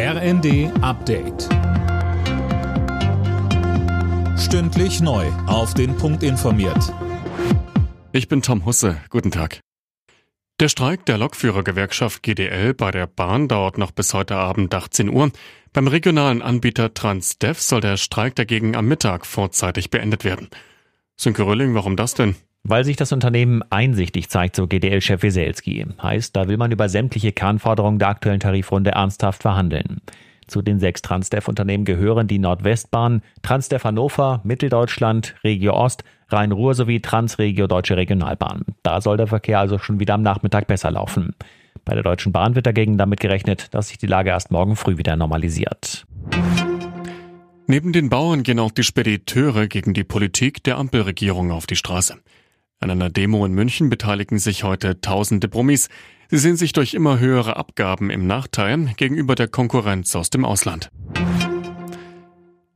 RND 0.00 0.70
Update. 0.80 1.48
Stündlich 4.38 5.00
neu. 5.00 5.26
Auf 5.48 5.74
den 5.74 5.96
Punkt 5.96 6.22
informiert. 6.22 6.94
Ich 8.12 8.28
bin 8.28 8.40
Tom 8.40 8.64
Husse. 8.64 8.98
Guten 9.10 9.32
Tag. 9.32 9.58
Der 10.60 10.68
Streik 10.68 11.04
der 11.06 11.18
Lokführergewerkschaft 11.18 12.22
GDL 12.22 12.74
bei 12.74 12.92
der 12.92 13.08
Bahn 13.08 13.48
dauert 13.48 13.76
noch 13.76 13.90
bis 13.90 14.14
heute 14.14 14.36
Abend 14.36 14.72
18 14.72 15.08
Uhr. 15.08 15.32
Beim 15.72 15.88
regionalen 15.88 16.42
Anbieter 16.42 16.94
Transdev 16.94 17.60
soll 17.60 17.80
der 17.80 17.96
Streik 17.96 18.36
dagegen 18.36 18.76
am 18.76 18.86
Mittag 18.86 19.26
vorzeitig 19.26 19.90
beendet 19.90 20.22
werden. 20.22 20.48
Sönke 21.16 21.44
Rölling, 21.44 21.74
warum 21.74 21.96
das 21.96 22.14
denn? 22.14 22.36
Weil 22.64 22.84
sich 22.84 22.96
das 22.96 23.12
Unternehmen 23.12 23.62
einsichtig 23.70 24.28
zeigt, 24.28 24.56
so 24.56 24.66
GDL-Chef 24.66 25.22
Weselski. 25.22 25.86
Heißt, 26.02 26.36
da 26.36 26.48
will 26.48 26.56
man 26.56 26.72
über 26.72 26.88
sämtliche 26.88 27.32
Kernforderungen 27.32 27.98
der 27.98 28.08
aktuellen 28.08 28.40
Tarifrunde 28.40 28.90
ernsthaft 28.90 29.42
verhandeln. 29.42 30.00
Zu 30.48 30.62
den 30.62 30.80
sechs 30.80 31.02
Transdev-Unternehmen 31.02 31.84
gehören 31.84 32.26
die 32.26 32.38
Nordwestbahn, 32.38 33.22
Transdev 33.42 33.84
Hannover, 33.84 34.40
Mitteldeutschland, 34.44 35.34
Regio 35.44 35.74
Ost, 35.74 36.04
Rhein-Ruhr 36.30 36.74
sowie 36.74 37.00
Transregio 37.00 37.66
Deutsche 37.66 37.96
Regionalbahn. 37.96 38.62
Da 38.82 39.00
soll 39.00 39.16
der 39.16 39.26
Verkehr 39.26 39.60
also 39.60 39.78
schon 39.78 40.00
wieder 40.00 40.14
am 40.14 40.22
Nachmittag 40.22 40.66
besser 40.66 40.90
laufen. 40.90 41.34
Bei 41.84 41.94
der 41.94 42.02
Deutschen 42.02 42.32
Bahn 42.32 42.54
wird 42.54 42.66
dagegen 42.66 42.98
damit 42.98 43.20
gerechnet, 43.20 43.72
dass 43.72 43.88
sich 43.88 43.98
die 43.98 44.06
Lage 44.06 44.30
erst 44.30 44.50
morgen 44.50 44.76
früh 44.76 44.98
wieder 44.98 45.16
normalisiert. 45.16 46.06
Neben 47.66 47.92
den 47.92 48.08
Bauern 48.08 48.42
gehen 48.42 48.58
auch 48.58 48.70
die 48.70 48.82
Spediteure 48.82 49.68
gegen 49.68 49.92
die 49.92 50.04
Politik 50.04 50.62
der 50.64 50.78
Ampelregierung 50.78 51.50
auf 51.50 51.66
die 51.66 51.76
Straße. 51.76 52.16
An 52.80 52.90
einer 52.90 53.10
Demo 53.10 53.44
in 53.44 53.52
München 53.52 53.90
beteiligen 53.90 54.38
sich 54.38 54.62
heute 54.62 55.00
tausende 55.00 55.48
Promis. 55.48 55.88
Sie 56.28 56.38
sehen 56.38 56.56
sich 56.56 56.72
durch 56.72 56.94
immer 56.94 57.18
höhere 57.18 57.56
Abgaben 57.56 58.08
im 58.10 58.26
Nachteil 58.28 58.92
gegenüber 58.96 59.34
der 59.34 59.48
Konkurrenz 59.48 60.14
aus 60.14 60.30
dem 60.30 60.44
Ausland. 60.44 60.90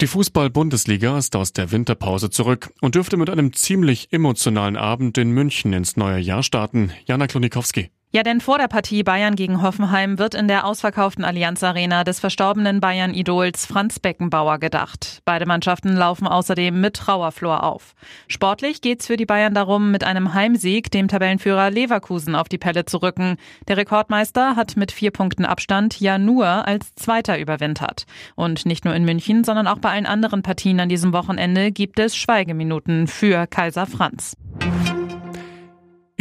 Die 0.00 0.08
Fußball-Bundesliga 0.08 1.16
ist 1.16 1.36
aus 1.36 1.52
der 1.52 1.70
Winterpause 1.70 2.30
zurück 2.30 2.72
und 2.80 2.96
dürfte 2.96 3.16
mit 3.16 3.30
einem 3.30 3.52
ziemlich 3.52 4.12
emotionalen 4.12 4.76
Abend 4.76 5.16
in 5.18 5.30
München 5.30 5.72
ins 5.72 5.96
neue 5.96 6.18
Jahr 6.18 6.42
starten. 6.42 6.90
Jana 7.06 7.28
Klonikowski. 7.28 7.90
Ja, 8.14 8.22
denn 8.22 8.42
vor 8.42 8.58
der 8.58 8.68
Partie 8.68 9.02
Bayern 9.02 9.36
gegen 9.36 9.62
Hoffenheim 9.62 10.18
wird 10.18 10.34
in 10.34 10.46
der 10.46 10.66
ausverkauften 10.66 11.24
Allianz 11.24 11.62
Arena 11.62 12.04
des 12.04 12.20
verstorbenen 12.20 12.78
Bayern-Idols 12.78 13.64
Franz 13.64 14.00
Beckenbauer 14.00 14.58
gedacht. 14.58 15.22
Beide 15.24 15.46
Mannschaften 15.46 15.96
laufen 15.96 16.26
außerdem 16.26 16.78
mit 16.78 16.92
Trauerflor 16.92 17.64
auf. 17.64 17.94
Sportlich 18.28 18.82
geht's 18.82 19.06
für 19.06 19.16
die 19.16 19.24
Bayern 19.24 19.54
darum, 19.54 19.90
mit 19.90 20.04
einem 20.04 20.34
Heimsieg 20.34 20.90
dem 20.90 21.08
Tabellenführer 21.08 21.70
Leverkusen 21.70 22.34
auf 22.34 22.50
die 22.50 22.58
Pelle 22.58 22.84
zu 22.84 22.98
rücken. 22.98 23.36
Der 23.66 23.78
Rekordmeister 23.78 24.56
hat 24.56 24.76
mit 24.76 24.92
vier 24.92 25.10
Punkten 25.10 25.46
Abstand 25.46 25.98
ja 25.98 26.18
nur 26.18 26.68
als 26.68 26.94
Zweiter 26.94 27.38
überwintert. 27.38 28.04
Und 28.34 28.66
nicht 28.66 28.84
nur 28.84 28.94
in 28.94 29.06
München, 29.06 29.42
sondern 29.42 29.66
auch 29.66 29.78
bei 29.78 29.88
allen 29.88 30.04
anderen 30.04 30.42
Partien 30.42 30.80
an 30.80 30.90
diesem 30.90 31.14
Wochenende 31.14 31.72
gibt 31.72 31.98
es 31.98 32.14
Schweigeminuten 32.14 33.06
für 33.06 33.46
Kaiser 33.46 33.86
Franz. 33.86 34.36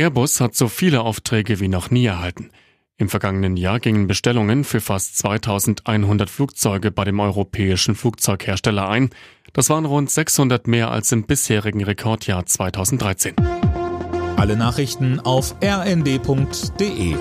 Airbus 0.01 0.41
hat 0.41 0.55
so 0.55 0.67
viele 0.67 1.01
Aufträge 1.01 1.59
wie 1.59 1.67
noch 1.67 1.91
nie 1.91 2.07
erhalten. 2.07 2.49
Im 2.97 3.07
vergangenen 3.07 3.55
Jahr 3.55 3.79
gingen 3.79 4.07
Bestellungen 4.07 4.63
für 4.63 4.81
fast 4.81 5.15
2100 5.19 6.27
Flugzeuge 6.27 6.89
bei 6.89 7.03
dem 7.03 7.19
europäischen 7.19 7.93
Flugzeughersteller 7.93 8.89
ein. 8.89 9.11
Das 9.53 9.69
waren 9.69 9.85
rund 9.85 10.09
600 10.09 10.65
mehr 10.65 10.89
als 10.89 11.11
im 11.11 11.27
bisherigen 11.27 11.83
Rekordjahr 11.83 12.47
2013. 12.47 13.35
Alle 14.37 14.57
Nachrichten 14.57 15.19
auf 15.19 15.53
rnd.de 15.63 17.15